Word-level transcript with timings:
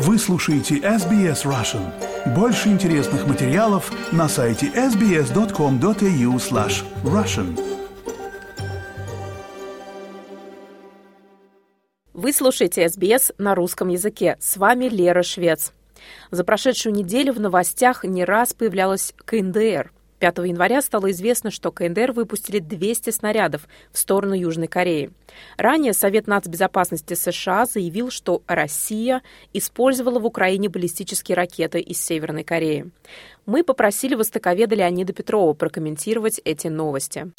Вы 0.00 0.16
слушаете 0.16 0.76
SBS 0.76 1.44
Russian. 1.44 1.82
Больше 2.32 2.68
интересных 2.68 3.26
материалов 3.26 3.90
на 4.12 4.28
сайте 4.28 4.66
sbs.com.au 4.66 6.36
slash 6.36 6.84
russian. 7.02 7.58
Вы 12.12 12.32
слушаете 12.32 12.84
SBS 12.84 13.34
на 13.38 13.56
русском 13.56 13.88
языке. 13.88 14.36
С 14.38 14.56
вами 14.56 14.84
Лера 14.84 15.24
Швец. 15.24 15.72
За 16.30 16.44
прошедшую 16.44 16.94
неделю 16.94 17.32
в 17.32 17.40
новостях 17.40 18.04
не 18.04 18.24
раз 18.24 18.54
появлялась 18.54 19.12
КНДР– 19.24 19.90
5 20.18 20.38
января 20.38 20.82
стало 20.82 21.10
известно, 21.10 21.50
что 21.50 21.72
КНДР 21.72 22.12
выпустили 22.12 22.58
200 22.58 23.10
снарядов 23.10 23.68
в 23.92 23.98
сторону 23.98 24.34
Южной 24.34 24.66
Кореи. 24.68 25.10
Ранее 25.56 25.92
Совет 25.92 26.26
нацбезопасности 26.26 27.14
США 27.14 27.66
заявил, 27.66 28.10
что 28.10 28.42
Россия 28.46 29.22
использовала 29.52 30.18
в 30.18 30.26
Украине 30.26 30.68
баллистические 30.68 31.36
ракеты 31.36 31.80
из 31.80 32.00
Северной 32.00 32.44
Кореи. 32.44 32.90
Мы 33.46 33.64
попросили 33.64 34.14
востоковеда 34.14 34.74
Леонида 34.74 35.12
Петрова 35.12 35.54
прокомментировать 35.54 36.40
эти 36.44 36.68
новости. 36.68 37.32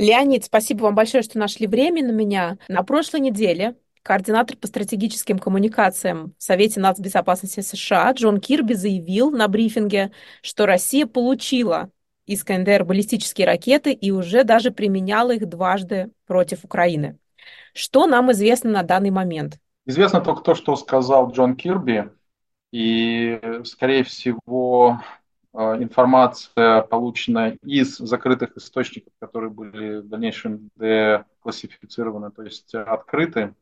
Леонид, 0.00 0.46
спасибо 0.46 0.84
вам 0.84 0.94
большое, 0.94 1.22
что 1.22 1.38
нашли 1.38 1.66
время 1.66 2.02
на 2.02 2.10
меня. 2.10 2.56
На 2.68 2.82
прошлой 2.82 3.20
неделе 3.20 3.74
Координатор 4.02 4.56
по 4.56 4.66
стратегическим 4.66 5.38
коммуникациям 5.38 6.34
в 6.38 6.42
Совете 6.42 6.80
нацбезопасности 6.80 7.60
США 7.60 8.12
Джон 8.12 8.40
Кирби 8.40 8.72
заявил 8.72 9.30
на 9.30 9.46
брифинге, 9.46 10.10
что 10.42 10.64
Россия 10.66 11.06
получила 11.06 11.90
из 12.24 12.42
КНДР 12.44 12.84
баллистические 12.84 13.46
ракеты 13.46 13.92
и 13.92 14.10
уже 14.10 14.44
даже 14.44 14.70
применяла 14.70 15.32
их 15.32 15.48
дважды 15.48 16.10
против 16.26 16.64
Украины. 16.64 17.18
Что 17.74 18.06
нам 18.06 18.32
известно 18.32 18.70
на 18.70 18.82
данный 18.82 19.10
момент? 19.10 19.58
Известно 19.84 20.20
только 20.20 20.42
то, 20.42 20.54
что 20.54 20.76
сказал 20.76 21.32
Джон 21.32 21.56
Кирби, 21.56 22.10
и, 22.72 23.40
скорее 23.64 24.04
всего, 24.04 25.00
э, 25.52 25.58
информация, 25.58 26.82
полученная 26.82 27.58
из 27.64 27.96
закрытых 27.98 28.56
источников, 28.56 29.12
которые 29.18 29.50
были 29.50 29.96
в 29.98 30.08
дальнейшем 30.08 30.70
деклассифицированы, 30.76 32.30
то 32.30 32.42
есть 32.42 32.72
открыты, 32.74 33.54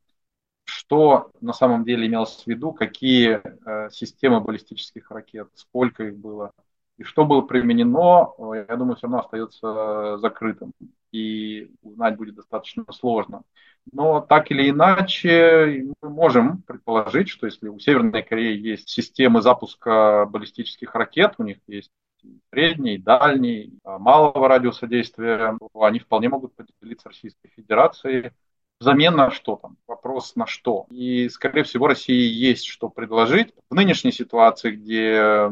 что 0.68 1.30
на 1.40 1.54
самом 1.54 1.84
деле 1.84 2.06
имелось 2.06 2.42
в 2.42 2.46
виду, 2.46 2.72
какие 2.72 3.40
э, 3.42 3.90
системы 3.90 4.40
баллистических 4.40 5.10
ракет, 5.10 5.48
сколько 5.54 6.04
их 6.04 6.18
было, 6.18 6.52
и 6.98 7.04
что 7.04 7.24
было 7.24 7.40
применено, 7.40 8.34
э, 8.38 8.66
я 8.68 8.76
думаю, 8.76 8.96
все 8.96 9.06
равно 9.06 9.20
остается 9.20 10.18
закрытым, 10.18 10.72
и 11.10 11.70
узнать 11.82 12.16
будет 12.16 12.34
достаточно 12.34 12.84
сложно. 12.92 13.42
Но 13.90 14.20
так 14.20 14.50
или 14.50 14.68
иначе, 14.68 15.86
мы 16.02 16.10
можем 16.10 16.60
предположить, 16.62 17.30
что 17.30 17.46
если 17.46 17.68
у 17.68 17.78
Северной 17.78 18.22
Кореи 18.22 18.58
есть 18.58 18.90
системы 18.90 19.40
запуска 19.40 20.26
баллистических 20.28 20.94
ракет, 20.94 21.34
у 21.38 21.44
них 21.44 21.56
есть 21.66 21.90
средний, 22.52 22.98
дальний, 22.98 23.78
малого 23.84 24.48
радиуса 24.48 24.86
действия, 24.86 25.56
они 25.80 25.98
вполне 25.98 26.28
могут 26.28 26.52
поделиться 26.54 27.08
Российской 27.08 27.48
Федерацией 27.56 28.32
Взамен 28.80 29.16
на 29.16 29.30
что 29.30 29.56
там? 29.56 29.76
Вопрос 29.86 30.36
на 30.36 30.46
что? 30.46 30.86
И, 30.90 31.28
скорее 31.28 31.64
всего, 31.64 31.88
России 31.88 32.32
есть 32.32 32.66
что 32.66 32.88
предложить. 32.88 33.52
В 33.70 33.74
нынешней 33.74 34.12
ситуации, 34.12 34.70
где 34.70 35.50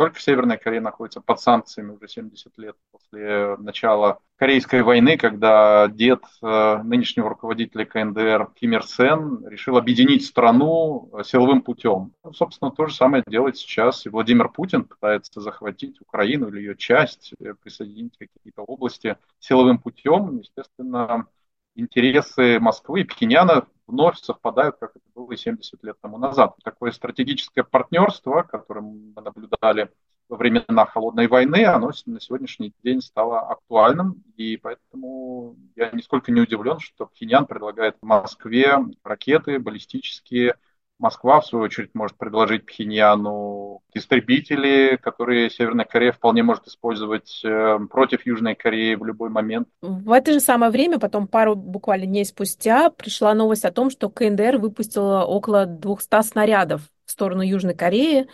только 0.00 0.18
Северная 0.18 0.56
Корея 0.56 0.80
находится 0.80 1.20
под 1.20 1.40
санкциями 1.40 1.92
уже 1.92 2.08
70 2.08 2.56
лет 2.56 2.74
после 2.90 3.56
начала 3.58 4.20
Корейской 4.36 4.80
войны, 4.80 5.18
когда 5.18 5.88
дед 5.88 6.22
э, 6.40 6.82
нынешнего 6.82 7.28
руководителя 7.28 7.84
КНДР 7.84 8.52
Ким 8.54 8.72
Ир 8.72 8.82
Сен 8.84 9.46
решил 9.46 9.76
объединить 9.76 10.24
страну 10.24 11.10
э, 11.12 11.22
силовым 11.22 11.60
путем. 11.60 12.14
Ну, 12.24 12.32
собственно, 12.32 12.70
то 12.70 12.86
же 12.86 12.94
самое 12.94 13.22
делает 13.26 13.58
сейчас 13.58 14.06
и 14.06 14.08
Владимир 14.08 14.48
Путин, 14.48 14.84
пытается 14.84 15.42
захватить 15.42 16.00
Украину 16.00 16.48
или 16.48 16.60
ее 16.60 16.76
часть, 16.76 17.34
э, 17.38 17.52
присоединить 17.62 18.16
какие-то 18.16 18.62
области 18.62 19.18
силовым 19.38 19.78
путем. 19.78 20.38
Естественно, 20.38 21.26
интересы 21.74 22.58
Москвы 22.60 23.00
и 23.00 23.04
Пхеньяна 23.04 23.66
вновь 23.86 24.18
совпадают, 24.18 24.76
как 24.78 24.90
это 24.96 25.04
было 25.14 25.32
и 25.32 25.36
70 25.36 25.82
лет 25.82 25.96
тому 26.00 26.18
назад. 26.18 26.54
Такое 26.64 26.92
стратегическое 26.92 27.64
партнерство, 27.64 28.42
которое 28.42 28.82
мы 28.82 29.20
наблюдали 29.20 29.90
во 30.28 30.36
времена 30.36 30.86
Холодной 30.86 31.26
войны, 31.26 31.64
оно 31.64 31.90
на 32.06 32.20
сегодняшний 32.20 32.72
день 32.84 33.02
стало 33.02 33.40
актуальным, 33.40 34.22
и 34.36 34.56
поэтому 34.56 35.56
я 35.74 35.90
нисколько 35.90 36.30
не 36.30 36.40
удивлен, 36.40 36.78
что 36.78 37.06
Пхеньян 37.06 37.46
предлагает 37.46 37.96
Москве 38.00 38.78
ракеты 39.02 39.58
баллистические, 39.58 40.54
Москва, 41.00 41.40
в 41.40 41.46
свою 41.46 41.64
очередь, 41.64 41.90
может 41.94 42.16
предложить 42.16 42.66
Пхеньяну 42.66 43.82
истребители, 43.94 44.98
которые 45.02 45.50
Северная 45.50 45.84
Корея 45.84 46.12
вполне 46.12 46.42
может 46.42 46.66
использовать 46.66 47.40
э, 47.44 47.78
против 47.90 48.26
Южной 48.26 48.54
Кореи 48.54 48.94
в 48.94 49.04
любой 49.04 49.30
момент. 49.30 49.68
В 49.80 50.12
это 50.12 50.32
же 50.32 50.40
самое 50.40 50.70
время, 50.70 50.98
потом 50.98 51.26
пару 51.26 51.56
буквально 51.56 52.06
дней 52.06 52.24
спустя, 52.24 52.90
пришла 52.90 53.34
новость 53.34 53.64
о 53.64 53.72
том, 53.72 53.90
что 53.90 54.08
КНДР 54.10 54.58
выпустила 54.58 55.24
около 55.24 55.66
200 55.66 56.22
снарядов 56.22 56.82
в 57.04 57.10
сторону 57.10 57.42
Южной 57.42 57.74
Кореи, 57.74 58.28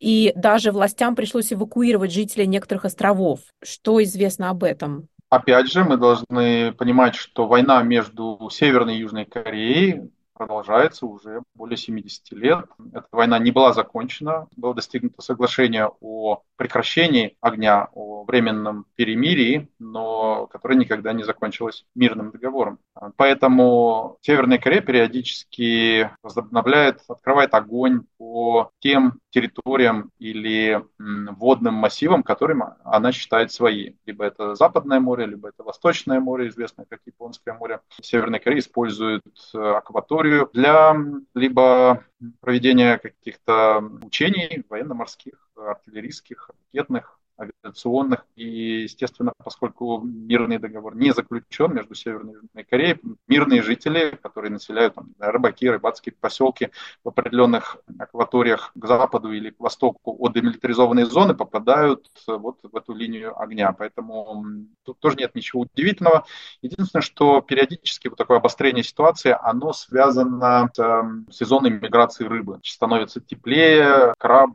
и 0.00 0.32
даже 0.34 0.72
властям 0.72 1.14
пришлось 1.14 1.52
эвакуировать 1.52 2.12
жителей 2.12 2.46
некоторых 2.46 2.86
островов. 2.86 3.40
Что 3.62 4.02
известно 4.02 4.50
об 4.50 4.64
этом? 4.64 5.08
Опять 5.28 5.70
же, 5.70 5.84
мы 5.84 5.96
должны 5.96 6.72
понимать, 6.72 7.14
что 7.14 7.46
война 7.46 7.82
между 7.82 8.48
Северной 8.50 8.96
и 8.96 8.98
Южной 8.98 9.26
Кореей 9.26 10.10
продолжается 10.40 11.04
уже 11.04 11.42
более 11.54 11.76
70 11.76 12.32
лет. 12.32 12.64
Эта 12.94 13.06
война 13.12 13.38
не 13.38 13.50
была 13.50 13.74
закончена, 13.74 14.48
было 14.56 14.74
достигнуто 14.74 15.20
соглашение 15.20 15.90
о 16.00 16.40
прекращении 16.56 17.36
огня, 17.42 17.88
о 17.92 18.24
временном 18.24 18.86
перемирии, 18.96 19.68
но 19.78 20.46
которое 20.46 20.76
никогда 20.76 21.12
не 21.12 21.24
закончилось 21.24 21.84
мирным 21.94 22.30
договором. 22.30 22.78
Поэтому 23.16 24.16
Северная 24.22 24.56
Корея 24.56 24.80
периодически 24.80 26.10
возобновляет, 26.22 27.02
открывает 27.06 27.52
огонь 27.52 28.04
по 28.30 28.70
тем 28.78 29.18
территориям 29.30 30.12
или 30.20 30.80
водным 31.00 31.74
массивам, 31.74 32.22
которым 32.22 32.62
она 32.84 33.10
считает 33.10 33.50
свои. 33.50 33.94
Либо 34.06 34.24
это 34.24 34.54
Западное 34.54 35.00
море, 35.00 35.26
либо 35.26 35.48
это 35.48 35.64
Восточное 35.64 36.20
море, 36.20 36.46
известное 36.46 36.86
как 36.88 37.00
Японское 37.06 37.54
море. 37.54 37.80
Северная 38.00 38.38
Корея 38.38 38.60
использует 38.60 39.24
э, 39.52 39.58
акваторию 39.58 40.48
для 40.52 40.94
либо 41.34 42.04
проведения 42.40 42.98
каких-то 42.98 43.82
учений 44.02 44.62
военно-морских, 44.68 45.34
артиллерийских, 45.56 46.50
ракетных, 46.72 47.19
авиационных. 47.40 48.26
И, 48.36 48.82
естественно, 48.82 49.32
поскольку 49.42 50.00
мирный 50.00 50.58
договор 50.58 50.96
не 50.96 51.12
заключен 51.12 51.74
между 51.74 51.94
Северной 51.94 52.32
и 52.32 52.36
Южной 52.36 52.64
Кореей, 52.64 53.00
мирные 53.28 53.62
жители, 53.62 54.18
которые 54.22 54.50
населяют 54.50 54.94
там, 54.94 55.14
рыбаки, 55.18 55.68
рыбацкие 55.68 56.14
поселки 56.18 56.70
в 57.04 57.08
определенных 57.08 57.78
акваториях 57.98 58.72
к 58.74 58.86
западу 58.86 59.32
или 59.32 59.50
к 59.50 59.60
востоку 59.60 60.16
от 60.18 60.34
демилитаризованной 60.34 61.04
зоны, 61.04 61.34
попадают 61.34 62.10
вот 62.26 62.58
в 62.62 62.76
эту 62.76 62.94
линию 62.94 63.40
огня. 63.40 63.72
Поэтому 63.72 64.44
тут 64.84 64.98
тоже 64.98 65.16
нет 65.16 65.34
ничего 65.34 65.62
удивительного. 65.62 66.24
Единственное, 66.62 67.02
что 67.02 67.40
периодически 67.40 68.08
вот 68.08 68.18
такое 68.18 68.38
обострение 68.38 68.84
ситуации, 68.84 69.36
оно 69.40 69.72
связано 69.72 70.70
с 70.72 70.78
э, 70.78 71.32
сезонной 71.32 71.70
миграцией 71.70 72.28
рыбы. 72.28 72.60
Становится 72.62 73.20
теплее, 73.20 74.14
краб 74.18 74.50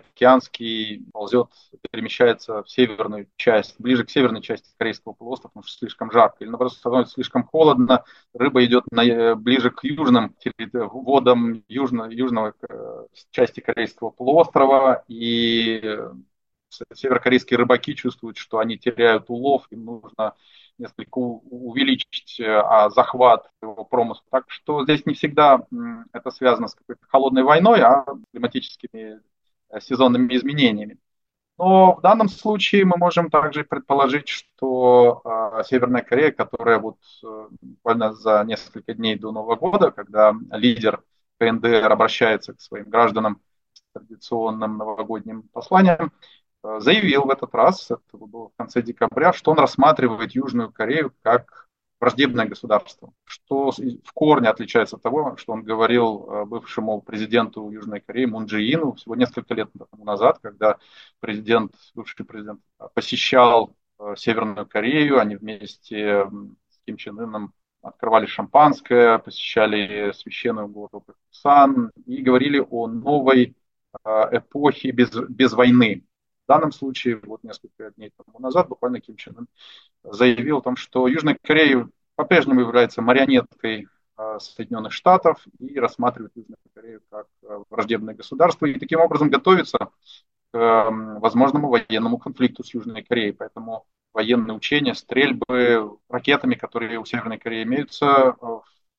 Тихоокеанский 0.00 1.04
ползет, 1.12 1.48
перемещается 1.90 2.62
в 2.62 2.70
северную 2.70 3.28
часть, 3.36 3.76
ближе 3.78 4.04
к 4.04 4.10
северной 4.10 4.42
части 4.42 4.70
Корейского 4.76 5.12
полуострова, 5.12 5.50
потому 5.50 5.64
что 5.64 5.78
слишком 5.78 6.10
жарко, 6.10 6.36
или 6.40 6.50
наоборот 6.50 6.72
становится 6.72 7.14
слишком 7.14 7.44
холодно, 7.44 8.04
рыба 8.32 8.64
идет 8.64 8.84
на, 8.90 9.04
э, 9.04 9.34
ближе 9.34 9.70
к 9.70 9.84
южным 9.84 10.34
водам 10.72 11.64
южно, 11.68 12.08
южного 12.10 12.54
э, 12.68 13.06
части 13.30 13.60
Корейского 13.60 14.10
полуострова, 14.10 15.04
и 15.08 15.80
э, 15.82 16.12
северокорейские 16.92 17.58
рыбаки 17.58 17.94
чувствуют, 17.94 18.36
что 18.36 18.58
они 18.58 18.78
теряют 18.78 19.26
улов, 19.28 19.66
им 19.70 19.84
нужно 19.84 20.34
несколько 20.76 21.18
увеличить 21.18 22.40
а, 22.40 22.90
захват 22.90 23.48
его 23.62 23.84
промысла. 23.84 24.24
Так 24.28 24.46
что 24.48 24.82
здесь 24.82 25.06
не 25.06 25.14
всегда 25.14 25.64
это 26.12 26.32
связано 26.32 26.66
с 26.66 26.74
какой-то 26.74 27.06
холодной 27.06 27.44
войной, 27.44 27.80
а 27.80 28.04
климатическими 28.32 29.04
Э, 29.04 29.20
сезонными 29.80 30.34
изменениями. 30.34 30.98
Но 31.56 31.94
в 31.94 32.00
данном 32.00 32.28
случае 32.28 32.84
мы 32.84 32.96
можем 32.96 33.30
также 33.30 33.62
предположить, 33.62 34.28
что 34.28 35.22
э, 35.24 35.62
Северная 35.64 36.02
Корея, 36.02 36.32
которая 36.32 36.80
вот 36.80 36.98
э, 37.22 37.48
буквально 37.60 38.12
за 38.12 38.42
несколько 38.44 38.92
дней 38.94 39.16
до 39.16 39.30
Нового 39.30 39.54
года, 39.54 39.92
когда 39.92 40.34
лидер 40.50 41.02
КНДР 41.38 41.92
обращается 41.92 42.54
к 42.54 42.60
своим 42.60 42.90
гражданам 42.90 43.40
с 43.72 43.82
традиционным 43.92 44.78
новогодним 44.78 45.42
посланием, 45.52 46.10
э, 46.64 46.80
заявил 46.80 47.22
в 47.22 47.30
этот 47.30 47.54
раз, 47.54 47.88
это 47.88 48.16
было 48.16 48.48
в 48.48 48.56
конце 48.56 48.82
декабря, 48.82 49.32
что 49.32 49.52
он 49.52 49.58
рассматривает 49.58 50.32
Южную 50.32 50.72
Корею 50.72 51.12
как 51.22 51.63
враждебное 52.04 52.44
государство, 52.44 53.14
что 53.24 53.70
в 53.70 54.12
корне 54.12 54.50
отличается 54.50 54.96
от 54.96 55.02
того, 55.02 55.36
что 55.38 55.54
он 55.54 55.62
говорил 55.62 56.28
э, 56.28 56.44
бывшему 56.44 57.00
президенту 57.00 57.70
Южной 57.70 58.00
Кореи 58.00 58.26
Мун 58.26 58.44
Джи 58.44 58.60
Ину 58.60 58.92
всего 58.92 59.16
несколько 59.16 59.54
лет 59.54 59.70
назад, 59.96 60.38
когда 60.42 60.76
президент, 61.20 61.72
бывший 61.94 62.26
президент 62.26 62.60
посещал 62.92 63.74
э, 63.98 64.14
Северную 64.18 64.66
Корею, 64.66 65.18
они 65.18 65.36
вместе 65.36 66.28
с 66.68 66.78
Ким 66.84 66.98
Чен 66.98 67.18
Ыном 67.18 67.54
открывали 67.80 68.26
шампанское, 68.26 69.18
посещали 69.18 70.12
священную 70.12 70.68
гору 70.68 71.06
Пусан 71.30 71.90
и 72.04 72.20
говорили 72.20 72.62
о 72.68 72.86
новой 72.86 73.56
э, 74.04 74.10
эпохе 74.32 74.90
без, 74.90 75.10
без 75.10 75.54
войны. 75.54 76.04
В 76.44 76.48
данном 76.48 76.72
случае, 76.72 77.20
вот 77.24 77.42
несколько 77.42 77.90
дней 77.92 78.12
тому 78.16 78.38
назад, 78.38 78.68
буквально 78.68 79.00
Ким 79.00 79.16
Чен 79.16 79.34
Ын 79.38 79.48
заявил 80.02 80.58
о 80.58 80.62
том, 80.62 80.76
что 80.76 81.08
Южная 81.08 81.38
Корея 81.42 81.88
по-прежнему 82.16 82.60
является 82.60 83.00
марионеткой 83.00 83.88
э, 84.18 84.38
Соединенных 84.38 84.92
Штатов 84.92 85.42
и 85.58 85.78
рассматривает 85.78 86.32
Южную 86.34 86.58
Корею 86.74 87.00
как 87.10 87.28
э, 87.42 87.62
враждебное 87.70 88.14
государство 88.14 88.66
и 88.66 88.78
таким 88.78 89.00
образом 89.00 89.30
готовится 89.30 89.88
к 90.52 90.90
возможному 91.20 91.70
военному 91.70 92.18
конфликту 92.18 92.62
с 92.62 92.74
Южной 92.74 93.02
Кореей. 93.02 93.32
Поэтому 93.32 93.86
военные 94.12 94.54
учения, 94.54 94.94
стрельбы 94.94 95.98
ракетами, 96.10 96.56
которые 96.56 96.98
у 97.00 97.06
Северной 97.06 97.38
Кореи 97.38 97.62
имеются, 97.62 98.36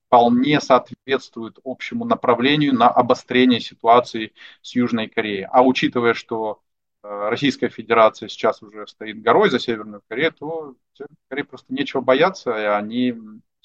вполне 0.07 0.59
соответствуют 0.59 1.59
общему 1.63 2.05
направлению 2.05 2.73
на 2.73 2.89
обострение 2.89 3.59
ситуации 3.59 4.33
с 4.61 4.75
Южной 4.75 5.07
Кореей. 5.07 5.45
А 5.45 5.61
учитывая, 5.61 6.15
что 6.15 6.61
Э, 6.64 6.64
Российская 7.07 7.69
Федерация 7.69 8.29
сейчас 8.29 8.63
уже 8.63 8.87
стоит 8.87 9.21
горой 9.21 9.49
за 9.49 9.59
Северную 9.59 10.01
Корею, 10.07 10.31
то 10.33 10.75
Северной 10.93 11.17
Корее 11.29 11.45
просто 11.45 11.73
нечего 11.73 12.01
бояться, 12.01 12.51
и 12.51 12.65
они 12.65 13.15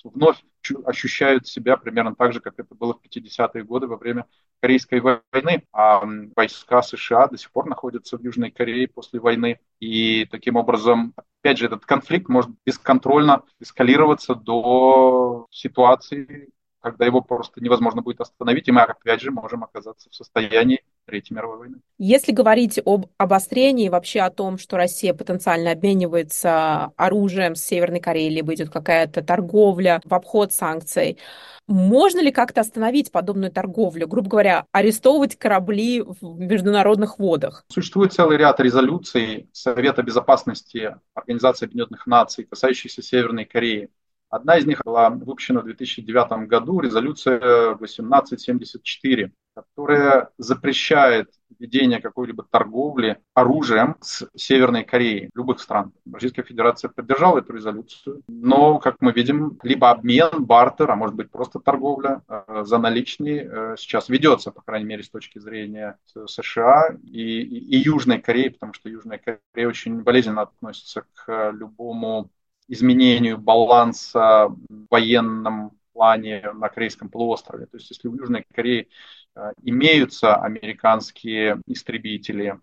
вновь 0.04 0.42
ощущают 0.84 1.46
себя 1.46 1.76
примерно 1.76 2.14
так 2.14 2.32
же, 2.32 2.40
как 2.40 2.58
это 2.58 2.74
было 2.74 2.94
в 2.94 3.00
50-е 3.02 3.64
годы 3.64 3.86
во 3.86 3.96
время 3.96 4.26
Корейской 4.60 5.00
войны. 5.00 5.64
А 5.72 6.02
войска 6.36 6.82
США 6.82 7.28
до 7.28 7.38
сих 7.38 7.50
пор 7.50 7.66
находятся 7.66 8.18
в 8.18 8.22
Южной 8.22 8.50
Корее 8.50 8.88
после 8.88 9.20
войны. 9.20 9.58
И 9.78 10.26
таким 10.26 10.56
образом, 10.56 11.14
опять 11.16 11.58
же, 11.58 11.66
этот 11.66 11.86
конфликт 11.86 12.28
может 12.28 12.50
бесконтрольно 12.66 13.42
эскалироваться 13.58 14.34
до 14.34 15.46
ситуации, 15.50 16.50
когда 16.80 17.06
его 17.06 17.20
просто 17.20 17.62
невозможно 17.62 18.02
будет 18.02 18.20
остановить, 18.20 18.68
и 18.68 18.72
мы 18.72 18.82
опять 18.82 19.20
же 19.20 19.30
можем 19.30 19.64
оказаться 19.64 20.10
в 20.10 20.14
состоянии 20.14 20.82
Третьей 21.06 21.36
мировой 21.36 21.58
войны. 21.58 21.76
Если 21.98 22.32
говорить 22.32 22.80
об 22.84 23.06
обострении, 23.18 23.88
вообще 23.88 24.20
о 24.20 24.30
том, 24.30 24.58
что 24.58 24.76
Россия 24.76 25.12
потенциально 25.12 25.72
обменивается 25.72 26.92
оружием 26.96 27.54
с 27.54 27.64
Северной 27.64 28.00
Кореей, 28.00 28.34
либо 28.34 28.54
идет 28.54 28.70
какая-то 28.70 29.22
торговля 29.22 30.00
в 30.04 30.14
обход 30.14 30.52
санкций, 30.52 31.18
можно 31.66 32.20
ли 32.20 32.32
как-то 32.32 32.62
остановить 32.62 33.12
подобную 33.12 33.52
торговлю? 33.52 34.08
Грубо 34.08 34.28
говоря, 34.28 34.66
арестовывать 34.72 35.36
корабли 35.36 36.02
в 36.02 36.40
международных 36.40 37.18
водах? 37.18 37.64
Существует 37.68 38.12
целый 38.12 38.38
ряд 38.38 38.58
резолюций 38.58 39.48
Совета 39.52 40.02
Безопасности 40.02 40.96
Организации 41.14 41.66
Объединенных 41.66 42.06
Наций, 42.06 42.44
касающихся 42.44 43.02
Северной 43.02 43.44
Кореи. 43.44 43.88
Одна 44.30 44.58
из 44.58 44.64
них 44.64 44.82
была 44.84 45.10
выпущена 45.10 45.60
в 45.60 45.64
2009 45.64 46.46
году, 46.46 46.78
резолюция 46.78 47.72
1874, 47.72 49.32
которая 49.54 50.30
запрещает 50.38 51.32
ведение 51.58 52.00
какой-либо 52.00 52.46
торговли 52.48 53.18
оружием 53.34 53.96
с 54.00 54.28
Северной 54.36 54.84
Кореей, 54.84 55.30
любых 55.34 55.60
стран. 55.60 55.92
Российская 56.10 56.44
Федерация 56.44 56.88
поддержала 56.90 57.40
эту 57.40 57.52
резолюцию, 57.52 58.22
но, 58.28 58.78
как 58.78 58.96
мы 59.00 59.12
видим, 59.12 59.58
либо 59.64 59.90
обмен, 59.90 60.44
бартер, 60.44 60.90
а 60.92 60.96
может 60.96 61.16
быть 61.16 61.32
просто 61.32 61.58
торговля 61.58 62.22
э, 62.28 62.62
за 62.64 62.78
наличные 62.78 63.50
э, 63.50 63.74
сейчас 63.78 64.08
ведется, 64.08 64.52
по 64.52 64.62
крайней 64.62 64.86
мере, 64.86 65.02
с 65.02 65.10
точки 65.10 65.40
зрения 65.40 65.98
США 66.26 66.96
и, 67.02 67.40
и, 67.42 67.76
и 67.76 67.76
Южной 67.78 68.20
Кореи, 68.20 68.48
потому 68.48 68.72
что 68.74 68.88
Южная 68.88 69.18
Корея 69.18 69.68
очень 69.68 70.02
болезненно 70.02 70.42
относится 70.42 71.04
к 71.14 71.50
любому 71.50 72.30
изменению 72.70 73.36
баланса 73.36 74.48
в 74.48 74.86
военном 74.90 75.72
плане 75.92 76.52
на 76.54 76.68
Корейском 76.68 77.08
полуострове. 77.08 77.66
То 77.66 77.76
есть 77.76 77.90
если 77.90 78.08
в 78.08 78.14
Южной 78.14 78.44
Корее 78.54 78.86
э, 79.34 79.52
имеются 79.62 80.36
американские 80.36 81.60
истребители, 81.66 82.58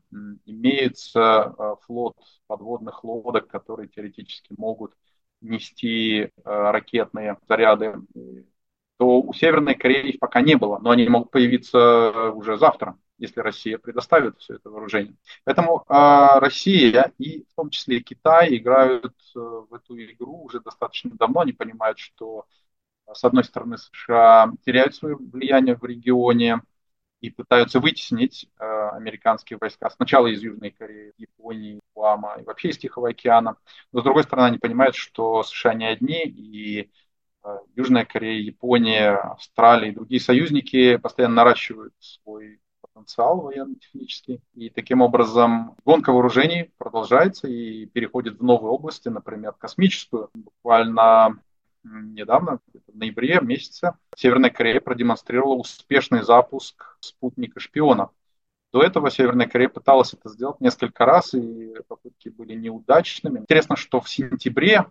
имеется 0.45 1.53
э, 1.57 1.75
флот 1.85 2.15
подводных 2.47 3.03
лодок, 3.03 3.47
которые 3.47 3.89
теоретически 3.89 4.55
могут 4.57 4.93
нести 5.41 6.21
э, 6.21 6.29
ракетные 6.45 7.37
заряды, 7.47 7.95
то 8.97 9.21
у 9.21 9.33
Северной 9.33 9.75
Кореи 9.75 10.11
их 10.11 10.19
пока 10.19 10.41
не 10.41 10.55
было, 10.55 10.79
но 10.79 10.91
они 10.91 11.07
могут 11.07 11.29
появиться 11.29 12.31
уже 12.31 12.57
завтра 12.57 12.97
если 13.17 13.39
Россия 13.41 13.77
предоставит 13.77 14.37
все 14.39 14.55
это 14.55 14.69
вооружение. 14.69 15.15
Поэтому 15.43 15.83
э, 15.87 16.39
Россия 16.39 17.11
и 17.17 17.43
в 17.43 17.55
том 17.55 17.69
числе 17.69 17.97
и 17.97 18.03
Китай 18.03 18.55
играют 18.55 19.15
э, 19.35 19.39
в 19.39 19.73
эту 19.73 20.01
игру 20.03 20.43
уже 20.43 20.59
достаточно 20.59 21.11
давно. 21.11 21.41
Они 21.41 21.53
понимают, 21.53 21.99
что 21.99 22.45
с 23.11 23.23
одной 23.23 23.43
стороны 23.43 23.77
США 23.77 24.51
теряют 24.65 24.95
свое 24.95 25.15
влияние 25.15 25.75
в 25.75 25.83
регионе 25.85 26.61
и 27.21 27.29
пытаются 27.29 27.79
вытеснить 27.79 28.49
э, 28.59 28.89
американские 28.93 29.57
войска 29.59 29.89
сначала 29.89 30.27
из 30.27 30.41
Южной 30.41 30.71
Кореи, 30.71 31.13
Японии, 31.17 31.79
Гуама 31.95 32.37
и 32.39 32.43
вообще 32.43 32.69
из 32.69 32.77
Тихого 32.77 33.09
океана. 33.09 33.57
Но 33.91 34.01
с 34.01 34.03
другой 34.03 34.23
стороны, 34.23 34.47
они 34.47 34.57
понимают, 34.59 34.95
что 34.95 35.41
США 35.43 35.73
не 35.73 35.87
одни, 35.87 36.23
и 36.25 36.91
э, 37.43 37.57
Южная 37.75 38.05
Корея, 38.05 38.39
Япония, 38.39 39.15
Австралия 39.15 39.89
и 39.89 39.95
другие 39.95 40.21
союзники 40.21 40.97
постоянно 40.97 41.35
наращивают 41.35 41.93
свой 41.99 42.59
потенциал 42.97 43.41
военно-технический. 43.41 44.41
И 44.55 44.69
таким 44.69 45.01
образом 45.01 45.75
гонка 45.85 46.11
вооружений 46.11 46.71
продолжается 46.77 47.47
и 47.47 47.85
переходит 47.85 48.39
в 48.39 48.43
новые 48.43 48.71
области, 48.71 49.07
например, 49.09 49.53
космическую. 49.53 50.29
Буквально 50.33 51.39
недавно, 51.83 52.59
в 52.87 52.97
ноябре 52.97 53.39
месяце, 53.41 53.93
Северная 54.15 54.49
Корея 54.49 54.81
продемонстрировала 54.81 55.55
успешный 55.55 56.23
запуск 56.23 56.97
спутника-шпиона. 56.99 58.09
До 58.73 58.83
этого 58.83 59.09
Северная 59.09 59.47
Корея 59.47 59.69
пыталась 59.69 60.13
это 60.13 60.29
сделать 60.29 60.59
несколько 60.59 61.05
раз, 61.05 61.33
и 61.33 61.73
попытки 61.87 62.29
были 62.29 62.55
неудачными. 62.55 63.39
Интересно, 63.39 63.77
что 63.77 64.01
в 64.01 64.09
сентябре 64.09 64.85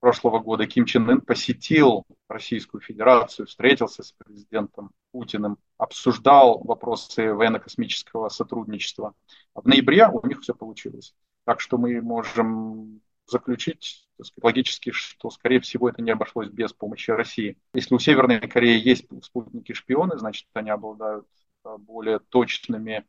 прошлого 0.00 0.40
года 0.40 0.66
Ким 0.66 0.84
Чен 0.84 1.08
Ын 1.08 1.20
посетил 1.20 2.04
Российскую 2.28 2.80
Федерацию, 2.80 3.46
встретился 3.46 4.02
с 4.02 4.12
президентом 4.12 4.90
Путиным, 5.12 5.58
обсуждал 5.78 6.58
вопросы 6.64 7.32
военно-космического 7.32 8.28
сотрудничества. 8.28 9.14
В 9.54 9.66
ноябре 9.66 10.08
у 10.08 10.26
них 10.26 10.40
все 10.40 10.54
получилось. 10.54 11.14
Так 11.44 11.60
что 11.60 11.78
мы 11.78 12.00
можем 12.00 13.00
заключить 13.26 14.08
сказать, 14.24 14.32
логически, 14.42 14.90
что, 14.90 15.30
скорее 15.30 15.60
всего, 15.60 15.88
это 15.88 16.02
не 16.02 16.10
обошлось 16.10 16.48
без 16.48 16.72
помощи 16.72 17.10
России. 17.10 17.56
Если 17.74 17.94
у 17.94 17.98
Северной 17.98 18.40
Кореи 18.40 18.80
есть 18.80 19.06
спутники-шпионы, 19.22 20.18
значит, 20.18 20.46
они 20.54 20.70
обладают 20.70 21.26
а, 21.64 21.78
более 21.78 22.18
точными 22.18 23.04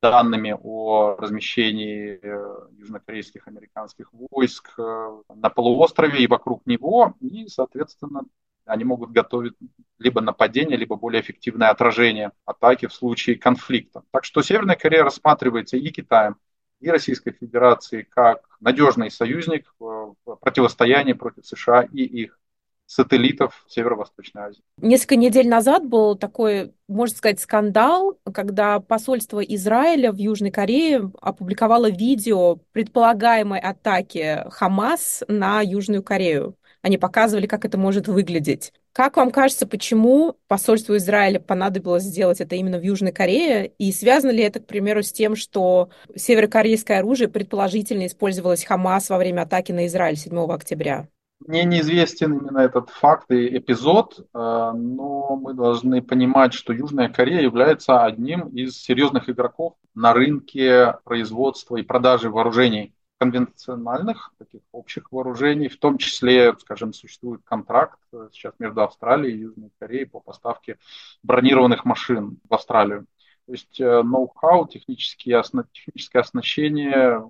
данными 0.00 0.56
о 0.62 1.16
размещении 1.16 2.20
э, 2.22 2.68
южнокорейских 2.78 3.48
американских 3.48 4.12
войск 4.12 4.78
э, 4.78 5.22
на 5.34 5.50
полуострове 5.50 6.22
и 6.22 6.28
вокруг 6.28 6.64
него, 6.66 7.14
и, 7.20 7.48
соответственно, 7.48 8.22
они 8.64 8.84
могут 8.84 9.10
готовить 9.10 9.54
либо 9.98 10.20
нападение, 10.20 10.76
либо 10.76 10.96
более 10.96 11.22
эффективное 11.22 11.68
отражение 11.68 12.32
атаки 12.44 12.86
в 12.86 12.92
случае 12.92 13.36
конфликта. 13.36 14.02
Так 14.10 14.24
что 14.24 14.42
Северная 14.42 14.76
Корея 14.76 15.04
рассматривается 15.04 15.76
и 15.76 15.88
Китаем, 15.90 16.36
и 16.80 16.88
Российской 16.90 17.32
Федерацией 17.32 18.04
как 18.04 18.42
надежный 18.60 19.10
союзник 19.10 19.72
в 19.78 20.14
противостоянии 20.40 21.12
против 21.12 21.46
США 21.46 21.82
и 21.82 22.02
их 22.02 22.38
сателлитов 22.86 23.66
Северо-Восточной 23.68 24.44
Азии. 24.44 24.62
Несколько 24.78 25.16
недель 25.16 25.46
назад 25.46 25.84
был 25.84 26.16
такой, 26.16 26.72
можно 26.88 27.16
сказать, 27.16 27.38
скандал, 27.38 28.18
когда 28.32 28.80
посольство 28.80 29.40
Израиля 29.40 30.10
в 30.10 30.16
Южной 30.16 30.50
Корее 30.50 31.12
опубликовало 31.20 31.90
видео 31.90 32.56
предполагаемой 32.72 33.60
атаки 33.60 34.42
Хамас 34.50 35.22
на 35.28 35.60
Южную 35.60 36.02
Корею. 36.02 36.56
Они 36.80 36.96
показывали, 36.96 37.46
как 37.46 37.66
это 37.66 37.76
может 37.76 38.08
выглядеть. 38.08 38.72
Как 38.98 39.16
вам 39.16 39.30
кажется, 39.30 39.64
почему 39.64 40.34
посольству 40.48 40.96
Израиля 40.96 41.38
понадобилось 41.38 42.02
сделать 42.02 42.40
это 42.40 42.56
именно 42.56 42.78
в 42.78 42.82
Южной 42.82 43.12
Корее? 43.12 43.68
И 43.78 43.92
связано 43.92 44.32
ли 44.32 44.42
это, 44.42 44.58
к 44.58 44.66
примеру, 44.66 45.04
с 45.04 45.12
тем, 45.12 45.36
что 45.36 45.90
северокорейское 46.16 46.98
оружие 46.98 47.28
предположительно 47.28 48.06
использовалось 48.06 48.64
Хамас 48.64 49.08
во 49.08 49.18
время 49.18 49.42
атаки 49.42 49.70
на 49.70 49.86
Израиль 49.86 50.16
7 50.16 50.36
октября? 50.50 51.06
Мне 51.46 51.62
неизвестен 51.62 52.38
именно 52.38 52.58
этот 52.58 52.90
факт 52.90 53.30
и 53.30 53.58
эпизод, 53.58 54.18
э, 54.18 54.22
но 54.34 55.38
мы 55.40 55.54
должны 55.54 56.02
понимать, 56.02 56.52
что 56.52 56.72
Южная 56.72 57.08
Корея 57.08 57.42
является 57.42 58.02
одним 58.02 58.48
из 58.48 58.82
серьезных 58.82 59.30
игроков 59.30 59.74
на 59.94 60.12
рынке 60.12 60.96
производства 61.04 61.76
и 61.76 61.82
продажи 61.82 62.30
вооружений 62.30 62.92
конвенциональных, 63.18 64.32
таких 64.38 64.62
общих 64.72 65.10
вооружений, 65.10 65.68
в 65.68 65.78
том 65.78 65.98
числе, 65.98 66.54
скажем, 66.58 66.92
существует 66.92 67.42
контракт 67.44 67.98
э, 68.12 68.28
сейчас 68.32 68.54
между 68.58 68.82
Австралией 68.82 69.36
и 69.36 69.40
Южной 69.40 69.70
Кореей 69.78 70.06
по 70.06 70.20
поставке 70.20 70.78
бронированных 71.22 71.84
машин 71.84 72.38
в 72.48 72.54
Австралию. 72.54 73.06
То 73.46 73.52
есть 73.52 73.80
э, 73.80 74.02
ноу-хау, 74.02 74.68
технические, 74.68 75.42
техническое 75.72 76.20
оснащение 76.20 77.22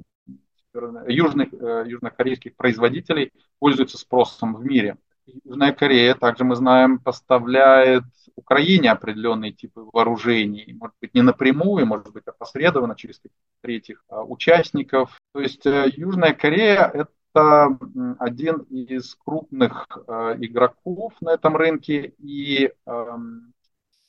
южных, 1.07 1.53
э, 1.53 1.85
южнокорейских 1.87 2.55
производителей 2.57 3.33
пользуется 3.59 3.99
спросом 3.99 4.55
в 4.55 4.65
мире. 4.65 4.99
Южная 5.45 5.73
Корея, 5.73 6.15
также 6.15 6.45
мы 6.45 6.57
знаем, 6.57 6.99
поставляет 6.99 8.05
Украине 8.39 8.93
определенные 8.93 9.53
типы 9.53 9.83
вооружений, 9.93 10.75
может 10.79 10.97
быть, 11.01 11.15
не 11.15 11.23
напрямую, 11.23 11.87
может 11.87 12.13
быть, 12.13 12.27
опосредованно 12.27 12.95
через 12.95 13.21
третьих 13.61 14.05
а, 14.09 14.23
участников. 14.23 15.19
То 15.33 15.41
есть 15.41 15.67
э, 15.67 15.91
Южная 15.97 16.35
Корея– 16.35 16.91
это 16.95 17.79
один 18.19 18.61
из 18.71 19.15
крупных 19.17 19.87
э, 20.07 20.37
игроков 20.41 21.13
на 21.21 21.35
этом 21.35 21.57
рынке, 21.57 22.15
и, 22.19 22.73
эм, 22.87 23.53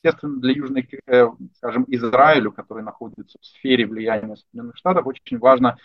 естественно, 0.02 0.40
для 0.40 0.52
Южной, 0.52 0.88
э, 1.06 1.26
скажем, 1.56 1.84
Израилю, 1.88 2.52
который 2.52 2.82
находится 2.82 3.38
в 3.40 3.44
сфере 3.44 3.86
влияния 3.86 4.36
Соединенных 4.36 4.76
Штатов, 4.76 5.06
очень 5.06 5.38
важно 5.38 5.76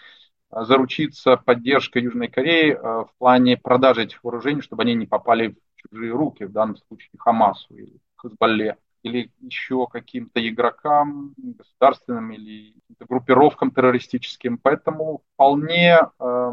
заручиться 0.63 1.37
поддержкой 1.37 2.03
Южной 2.03 2.29
Кореи 2.29 2.73
в 2.73 3.09
плане 3.17 3.57
продажи 3.57 4.03
этих 4.03 4.23
вооружений, 4.23 4.61
чтобы 4.61 4.83
они 4.83 4.95
не 4.95 5.05
попали 5.05 5.49
в 5.49 5.89
чужие 5.89 6.11
руки, 6.13 6.45
в 6.45 6.51
данном 6.51 6.77
случае 6.77 7.09
Хамасу 7.17 7.75
или 7.75 7.99
Хазбалле 8.15 8.77
или 9.05 9.31
еще 9.39 9.85
каким-то 9.85 10.47
игрокам 10.47 11.35
государственным 11.37 12.31
или 12.31 12.73
группировкам 12.99 13.69
террористическим. 13.69 14.57
Поэтому 14.57 15.21
вполне 15.33 15.99
э, 16.19 16.51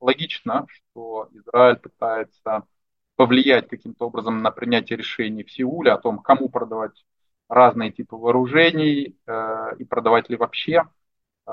логично, 0.00 0.66
что 0.68 1.28
Израиль 1.32 1.76
пытается 1.76 2.62
повлиять 3.16 3.68
каким-то 3.68 4.06
образом 4.06 4.38
на 4.38 4.50
принятие 4.50 4.96
решений 4.96 5.44
в 5.44 5.52
Сеуле 5.52 5.92
о 5.92 5.98
том, 5.98 6.20
кому 6.20 6.48
продавать 6.48 7.04
разные 7.50 7.92
типы 7.92 8.16
вооружений 8.16 9.18
э, 9.26 9.76
и 9.78 9.84
продавать 9.84 10.30
ли 10.30 10.36
вообще. 10.36 10.84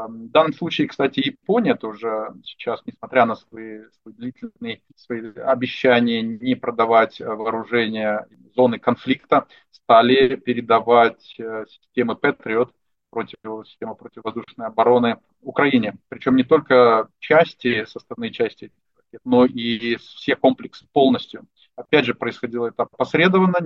В 0.05 0.29
данном 0.29 0.53
случае, 0.53 0.87
кстати, 0.87 1.19
Япония 1.19 1.75
тоже 1.75 2.33
сейчас, 2.43 2.81
несмотря 2.85 3.25
на 3.25 3.35
свои, 3.35 3.81
свои 4.01 4.13
длительные 4.13 4.81
свои 4.95 5.31
обещания 5.35 6.21
не 6.21 6.55
продавать 6.55 7.19
вооружения 7.19 8.27
зоны 8.55 8.79
конфликта, 8.79 9.47
стали 9.71 10.35
передавать 10.35 11.35
э, 11.39 11.65
системы 11.69 12.15
Patriot 12.21 12.69
против 13.09 13.37
системы 13.65 13.95
противовоздушной 13.95 14.67
обороны 14.67 15.17
Украине. 15.41 15.95
Причем 16.09 16.35
не 16.35 16.43
только 16.43 17.07
части, 17.19 17.85
составные 17.85 18.31
части, 18.31 18.71
но 19.23 19.45
и 19.45 19.95
все 19.95 20.35
комплексы 20.35 20.85
полностью. 20.91 21.47
Опять 21.75 22.05
же, 22.05 22.13
происходило 22.13 22.67
это 22.67 22.83
опосредованно, 22.83 23.59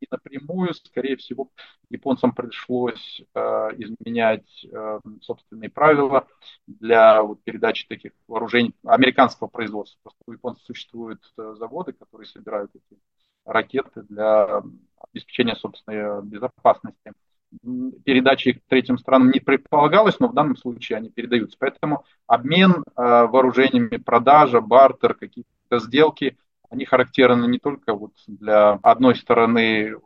не 0.00 0.08
напрямую. 0.10 0.74
Скорее 0.74 1.16
всего, 1.16 1.50
японцам 1.90 2.32
пришлось 2.32 3.22
э, 3.34 3.40
изменять 3.78 4.66
э, 4.70 5.00
собственные 5.22 5.70
правила 5.70 6.26
для 6.66 7.22
вот, 7.22 7.42
передачи 7.44 7.86
таких 7.86 8.12
вооружений 8.26 8.74
американского 8.84 9.48
производства. 9.48 9.98
Просто 10.02 10.22
у 10.26 10.32
японцев 10.32 10.64
существуют 10.64 11.20
э, 11.38 11.54
заводы, 11.58 11.92
которые 11.92 12.26
собирают 12.26 12.70
эти 12.74 13.00
ракеты 13.44 14.02
для 14.02 14.62
обеспечения 15.10 15.56
собственной 15.56 16.22
безопасности. 16.22 17.12
Передачи 18.04 18.48
их 18.50 18.58
третьим 18.68 18.98
странам 18.98 19.30
не 19.30 19.40
предполагалось, 19.40 20.20
но 20.20 20.28
в 20.28 20.34
данном 20.34 20.56
случае 20.56 20.98
они 20.98 21.08
передаются. 21.08 21.56
Поэтому 21.58 22.04
обмен 22.26 22.72
э, 22.72 22.82
вооружениями, 22.94 23.96
продажа, 23.96 24.60
бартер, 24.60 25.14
какие-то 25.14 25.78
сделки– 25.78 26.36
они 26.70 26.84
характерны 26.84 27.46
не 27.46 27.58
только 27.58 27.94
вот 27.94 28.12
для 28.26 28.78
одной 28.82 29.16
стороны 29.16 29.96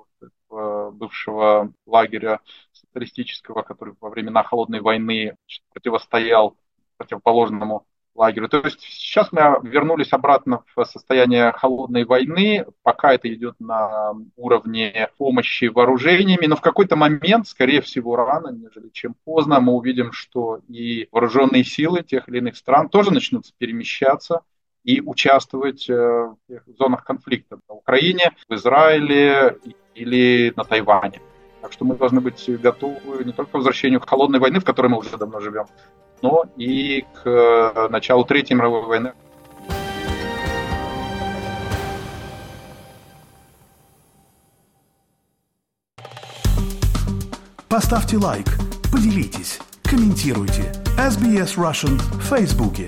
бывшего 0.48 1.72
лагеря 1.86 2.40
социалистического, 2.72 3.62
который 3.62 3.94
во 4.00 4.10
времена 4.10 4.42
холодной 4.42 4.80
войны 4.80 5.36
противостоял 5.72 6.56
противоположному 6.98 7.86
лагерю. 8.14 8.48
То 8.48 8.58
есть 8.58 8.80
сейчас 8.80 9.32
мы 9.32 9.58
вернулись 9.62 10.12
обратно 10.12 10.62
в 10.76 10.84
состояние 10.84 11.52
холодной 11.52 12.04
войны, 12.04 12.66
пока 12.82 13.14
это 13.14 13.32
идет 13.32 13.58
на 13.58 14.12
уровне 14.36 15.08
помощи 15.16 15.64
вооружениями, 15.64 16.46
но 16.46 16.56
в 16.56 16.60
какой-то 16.60 16.96
момент, 16.96 17.48
скорее 17.48 17.80
всего, 17.80 18.16
рано, 18.16 18.48
нежели 18.48 18.90
чем 18.90 19.14
поздно, 19.24 19.60
мы 19.60 19.72
увидим, 19.72 20.12
что 20.12 20.60
и 20.68 21.08
вооруженные 21.10 21.64
силы 21.64 22.02
тех 22.02 22.28
или 22.28 22.38
иных 22.38 22.56
стран 22.56 22.90
тоже 22.90 23.12
начнут 23.12 23.46
перемещаться 23.56 24.42
и 24.84 25.00
участвовать 25.00 25.88
э, 25.88 25.94
в 25.94 26.76
зонах 26.78 27.04
конфликта 27.04 27.58
на 27.68 27.74
Украине, 27.74 28.32
в 28.48 28.54
Израиле 28.54 29.58
или 29.94 30.52
на 30.56 30.64
Тайване. 30.64 31.20
Так 31.60 31.72
что 31.72 31.84
мы 31.84 31.94
должны 31.94 32.20
быть 32.20 32.44
готовы 32.60 33.24
не 33.24 33.32
только 33.32 33.52
к 33.52 33.54
возвращению 33.54 34.00
к 34.00 34.08
холодной 34.08 34.40
войны, 34.40 34.58
в 34.58 34.64
которой 34.64 34.88
мы 34.88 34.98
уже 34.98 35.16
давно 35.16 35.40
живем, 35.40 35.66
но 36.20 36.44
и 36.56 37.04
к 37.14 37.28
э, 37.28 37.88
началу 37.88 38.24
Третьей 38.24 38.56
мировой 38.56 38.82
войны. 38.82 39.12
Поставьте 47.68 48.18
лайк, 48.18 48.46
поделитесь, 48.92 49.58
комментируйте. 49.82 50.72
SBS 50.98 51.56
Russian 51.56 51.96
в 51.96 52.20
Фейсбуке. 52.28 52.86